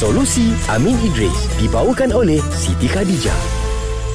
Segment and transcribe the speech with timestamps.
[0.00, 3.59] Solusi Amin Idris dibawakan oleh Siti Khadijah.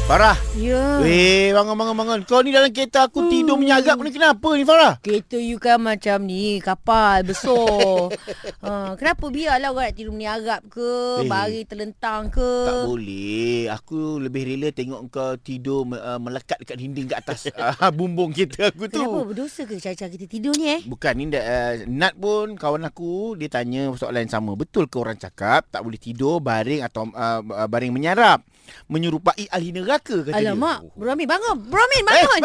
[0.05, 0.37] Farah.
[0.53, 1.01] Ya.
[1.01, 2.19] Weh, bangun, bangun, bangun.
[2.29, 4.13] Kau ni dalam kereta aku tidur menyagap ni.
[4.13, 5.01] Kenapa ni, Farah?
[5.01, 8.13] Kereta you kan macam ni, kapal besar.
[8.61, 11.25] ha, kenapa biarlah orang nak tidur meniarap ke, Eh.
[11.25, 12.51] baring terlentang ke?
[12.69, 13.65] Tak boleh.
[13.73, 18.69] Aku lebih rela tengok kau tidur uh, melekat dekat dinding kat atas uh, bumbung kereta
[18.69, 19.01] aku tu.
[19.01, 20.81] Kenapa berdosa ke cara-cara kita tidur ni eh?
[20.85, 24.53] Bukan ni uh, Nat pun kawan aku dia tanya soalan yang sama.
[24.53, 28.45] Betul ke orang cakap tak boleh tidur baring atau uh, baring menyarap
[28.87, 30.93] menyerupai ahli neraka kata Alamak, dia.
[30.95, 31.57] Bro Amin bangun.
[31.67, 32.39] Bro Amin bangun.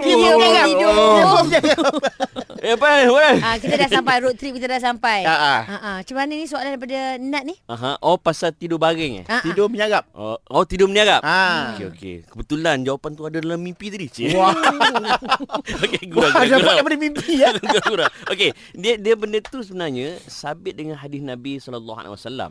[0.00, 0.66] Dia Oh, pun menyarap.
[0.68, 0.92] tidur.
[0.94, 1.94] Dia pun menyarap.
[2.64, 3.12] Eh, apa?
[3.12, 3.36] What?
[3.44, 5.20] Ah, kita dah sampai road trip kita dah sampai.
[5.28, 5.60] Ah, ah.
[5.68, 5.96] Ha ah.
[6.00, 7.60] Macam mana ni soalan daripada Nat ni?
[7.68, 8.00] Aha.
[8.00, 9.24] Oh, pasal tidur baring eh?
[9.28, 9.44] Ha.
[9.44, 10.08] Tidur menyarap.
[10.16, 11.20] Oh, oh tidur meniarap?
[11.20, 11.76] Ah.
[11.76, 12.16] Okey, okey.
[12.24, 14.08] Kebetulan jawapan tu ada dalam mimpi tadi.
[14.08, 14.32] Cik.
[14.32, 14.56] Wah,
[15.84, 17.52] okey, gurau, Wah, dapat daripada mimpi ya.
[17.84, 18.08] Gurau.
[18.32, 22.50] Okey, dia dia benda tu sebenarnya sabit dengan hadis Nabi sallallahu alaihi wasallam.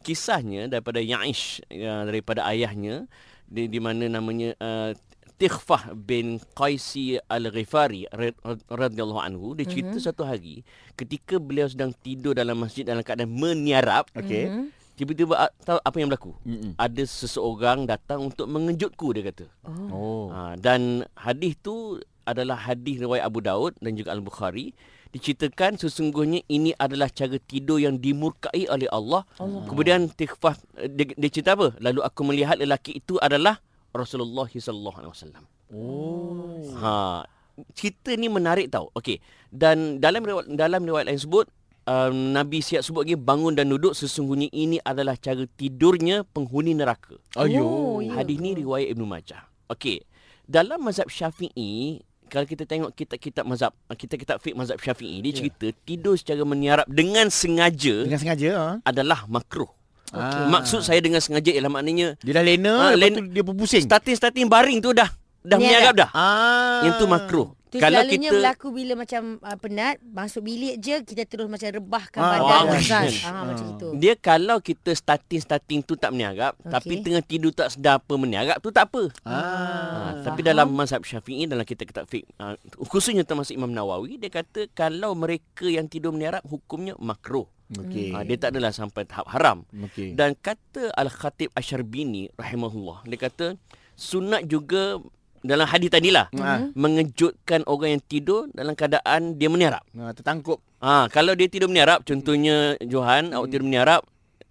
[0.00, 3.04] Kisahnya daripada Ya'ish uh, daripada ayahnya
[3.44, 4.96] di, di mana namanya uh,
[5.40, 8.36] Tikhfah bin Qaisi Al-Ghifari rad-
[8.68, 10.04] radhiyallahu anhu dia cerita mm-hmm.
[10.04, 10.60] satu hari
[10.94, 14.52] ketika beliau sedang tidur dalam masjid dalam keadaan meniarap Okey.
[14.52, 14.64] Mhm.
[15.00, 16.76] tiba-tiba ah, tahu apa yang berlaku Mm-mm.
[16.76, 19.88] ada seseorang datang untuk mengejutku dia kata Oh.
[19.88, 20.24] Oh.
[20.28, 21.96] Ha, dan hadis tu
[22.28, 24.76] adalah hadis riwayat Abu Daud dan juga Al-Bukhari
[25.10, 29.26] diceritakan sesungguhnya ini adalah cara tidur yang dimurkai oleh Allah.
[29.42, 29.66] Allah.
[29.66, 30.54] Kemudian Tikhfah
[30.86, 31.74] dia, dia cerita apa?
[31.82, 33.58] Lalu aku melihat lelaki itu adalah
[33.90, 35.44] Rasulullah sallallahu alaihi wasallam.
[35.70, 36.62] Oh.
[36.78, 37.26] Ha,
[37.74, 38.90] cerita ni menarik tau.
[38.94, 39.18] Okey.
[39.50, 41.46] Dan dalam riwayat dalam riwayat lain sebut
[41.86, 47.18] um, Nabi siap sebut lagi bangun dan duduk sesungguhnya ini adalah cara tidurnya penghuni neraka.
[47.34, 47.66] Ayo.
[47.66, 48.14] Oh, ya.
[48.14, 49.46] Hadis ni riwayat Ibnu Majah.
[49.70, 50.02] Okey.
[50.50, 55.38] Dalam mazhab Syafi'i, kalau kita tengok kitab-kitab mazhab, kitab-kitab fiqh mazhab Syafi'i, dia Ya.
[55.46, 58.68] cerita tidur secara meniarap dengan sengaja Dengan sengaja ha.
[58.82, 59.70] adalah makruh.
[60.12, 60.50] Ah.
[60.50, 63.82] Maksud saya dengan sengaja ialah maknanya Dia dah lena, Ah, lepas tu dia pun pusing.
[63.82, 65.06] starting-starting baring tu dah
[65.40, 66.10] dah meniarap dah.
[66.12, 66.82] Ah.
[66.82, 67.48] Yang tu makruh.
[67.70, 71.70] Tu Kalau selalunya kita berlaku bila macam uh, penat, masuk bilik je kita terus macam
[71.70, 72.42] rebahkan Ah, badan.
[72.42, 72.66] wow.
[72.66, 73.06] Ah.
[73.24, 73.88] Ah, macam itu.
[73.94, 76.66] dia kalau kita starting-starting tu tak meniarap, Okey.
[76.66, 79.06] tapi tengah tidur tak sedar apa meniarap tu tak apa.
[79.22, 79.32] Ah.
[79.32, 80.50] Ha, tapi faham.
[80.50, 85.64] dalam mazhab Syafi'i dalam kitab-kitab fiqh uh, khususnya termasuk Imam Nawawi dia kata kalau mereka
[85.64, 87.46] yang tidur meniarap hukumnya makruh.
[87.72, 88.10] Okey.
[88.10, 89.62] Ha, dia tak adalah sampai tahap haram.
[89.86, 90.12] Okey.
[90.12, 93.46] Dan kata Al-Khatib Asyarbini rahimahullah dia kata
[93.92, 94.98] sunat juga
[95.40, 96.68] dalam hadis tadilah Ah.
[96.74, 99.80] mengejutkan orang yang tidur dalam keadaan dia meniarap.
[99.94, 100.60] Ah, tertangkup.
[100.78, 104.02] Ha, kalau dia tidur meniarap contohnya Johan awak tidur meniarap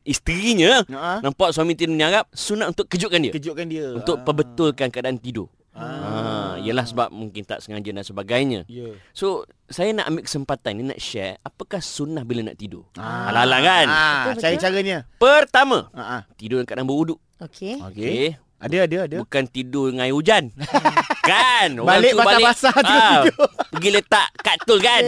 [0.02, 1.20] isterinya Ah.
[1.20, 3.94] nampak suami tidur meniarap sunat untuk kejutkan dia Kejutkan dia.
[3.94, 4.24] untuk Ah.
[4.24, 5.46] perbetulkan keadaan tidur.
[5.72, 6.19] Ah.
[6.60, 8.68] Ha, ialah sebab mungkin tak sengaja dan sebagainya.
[8.68, 8.94] Ya.
[9.16, 12.84] So, saya nak ambil kesempatan ni nak share apakah sunnah bila nak tidur.
[13.00, 13.32] Ah.
[13.32, 13.88] Alang-alang kan?
[13.88, 15.08] Ah, cari caranya.
[15.16, 16.22] Pertama, Ah, ah.
[16.36, 17.20] tidur dalam keadaan berwuduk.
[17.40, 17.80] Okey.
[17.80, 18.36] Okey.
[18.60, 19.18] Ada ada ada.
[19.24, 20.52] Bukan tidur dengan air hujan.
[21.32, 21.80] kan?
[21.80, 23.26] Orang Balik basah-basah tu ah, tidur.
[23.72, 25.04] Pergi letak katul kan?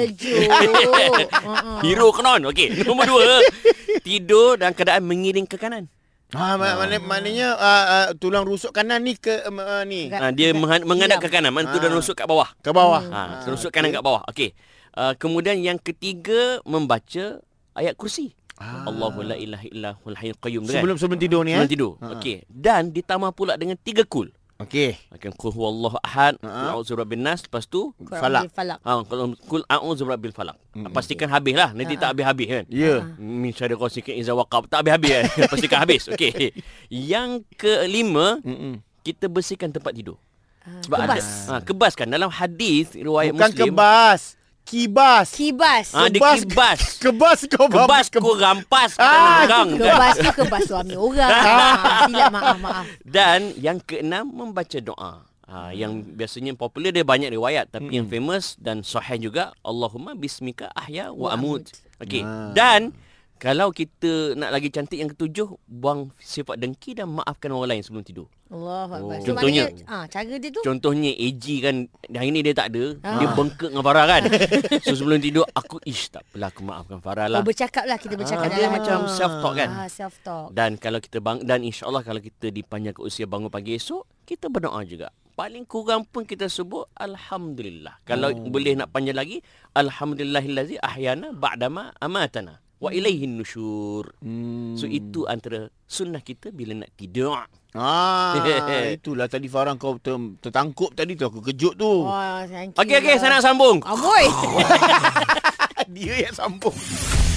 [0.48, 1.80] Ah, ah.
[1.84, 2.48] Hero kenon.
[2.48, 2.88] Okey.
[2.88, 3.44] Nombor dua,
[4.08, 5.92] tidur dalam keadaan mengiring ke kanan.
[6.32, 10.50] Ha, ma- mana, maknanya uh, uh, tulang rusuk kanan ni ke uh, ni Ha, dia
[10.50, 11.52] ga- mengha- menghadap ke kanan.
[11.52, 11.84] Mana tu Ah.
[11.84, 12.48] dah rusuk kat bawah.
[12.58, 13.04] ke bawah.
[13.04, 14.24] Ha, terusuk kanan kat bawah.
[14.26, 14.56] Okey.
[14.92, 17.44] Uh, kemudian yang ketiga membaca
[17.74, 18.32] ayat kursi.
[18.56, 18.86] Ah.
[18.86, 20.80] Allahu la ilaha illa huwal hayyul qayyum kan.
[20.80, 21.60] Sebelum sebelum tidur ni eh.
[21.60, 21.92] Sebelum tidur.
[22.00, 22.16] Ha.
[22.16, 22.48] Okey.
[22.48, 24.32] Dan ditambah pula dengan tiga kul.
[24.62, 24.94] Okey.
[25.10, 26.72] Akan kul huwallahu ahad, Ha.
[26.72, 28.54] a'udzu birabbin nas, lepas tu Falak.
[28.54, 28.78] Falak.
[28.82, 30.58] ha kalau kul a'udzu birabbil falaq.
[30.90, 31.74] Pastikan habis lah.
[31.74, 32.64] Nanti tak habis-habis kan.
[32.68, 33.02] Ya.
[33.16, 34.66] Min syarri ghasikin iza waqab.
[34.66, 35.24] Tak habis-habis kan.
[35.52, 36.06] Pastikan habis.
[36.06, 36.54] Okey.
[36.88, 38.80] Yang kelima, Mm-mm.
[39.02, 40.16] kita bersihkan tempat tidur.
[40.62, 41.10] Ah, Sebab kebas.
[41.10, 43.66] ada ha, kebas kan dalam hadis riwayat Bukan Muslim.
[43.74, 44.22] kebas.
[44.72, 45.28] Kibas.
[45.36, 45.92] Kibas.
[45.92, 46.40] Ah, dia Kebas.
[46.42, 46.80] kibas.
[47.04, 49.12] Kebas kau Kebas Ke- kau rampas Ah, ah,
[49.44, 49.68] orang kan.
[49.76, 51.28] Kebas tu kebas suami orang.
[51.44, 52.86] Ah, silap maaf maaf.
[53.04, 55.28] Dan yang keenam membaca doa.
[55.44, 60.72] Ha, yang biasanya popular dia banyak riwayat tapi yang famous dan sahih juga Allahumma bismika
[60.72, 61.68] ahya wa Wa amut.
[61.68, 62.00] amut.
[62.00, 62.24] Okey.
[62.24, 62.56] Ah.
[62.56, 62.96] Dan
[63.42, 68.06] kalau kita nak lagi cantik yang ketujuh buang sifat dengki dan maafkan orang lain sebelum
[68.06, 68.30] tidur.
[68.48, 69.10] Allah Oh.
[69.18, 69.66] So, Contohnya.
[69.66, 70.62] maknanya, ah, cara dia tu.
[70.62, 73.18] Contohnya AG kan hari ni dia tak ada, Ah.
[73.18, 74.22] dia bengkak dengan Farah kan.
[74.86, 77.40] so sebelum tidur aku ish tak apalah aku maafkan Farah lah.
[77.40, 79.70] Oh, bercakap lah kita bercakap Ah, dia dalam macam self talk kan.
[79.74, 80.54] Ah, self talk.
[80.54, 84.86] Dan kalau kita bang dan insyaallah kalau kita dipanjangkan usia bangun pagi esok, kita berdoa
[84.86, 85.10] juga.
[85.34, 88.04] Paling kurang pun kita sebut alhamdulillah.
[88.04, 88.52] Kalau Oh.
[88.52, 89.42] boleh nak panjang lagi,
[89.74, 94.10] alhamdulillahillazi ahyana ba'dama amatana wa ilaihin nusyur.
[94.26, 94.74] Hmm.
[94.74, 97.46] So itu antara sunnah kita bila nak tidur.
[97.72, 98.36] Ah,
[98.98, 102.04] itulah tadi Farah kau ter, tertangkup tadi tu aku kejut tu.
[102.04, 102.82] Wah, thank you.
[102.82, 103.20] Okey okey lah.
[103.22, 103.78] saya nak sambung.
[103.86, 104.26] Amboi.
[105.96, 106.76] Dia yang sambung.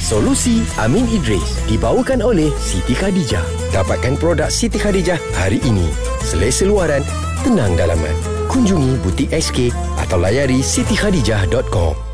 [0.04, 3.44] Solusi Amin Idris dibawakan oleh Siti Khadijah.
[3.72, 5.88] Dapatkan produk Siti Khadijah hari ini.
[6.20, 7.00] Selesa luaran,
[7.40, 8.12] tenang dalaman.
[8.52, 9.72] Kunjungi butik SK
[10.04, 12.13] atau layari sitikhadijah.com.